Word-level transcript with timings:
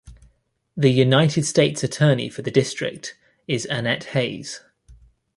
The 0.75 0.89
United 0.89 1.45
States 1.45 1.83
Attorney 1.83 2.27
for 2.27 2.41
the 2.41 2.49
district 2.49 3.15
is 3.47 3.67
Annette 3.69 4.05
Hayes. 4.15 4.61